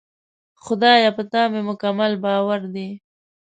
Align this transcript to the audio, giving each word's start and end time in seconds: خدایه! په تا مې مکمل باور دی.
خدایه! 0.63 1.09
په 1.17 1.23
تا 1.31 1.41
مې 1.51 1.61
مکمل 1.69 2.13
باور 2.25 2.61
دی. 2.73 2.89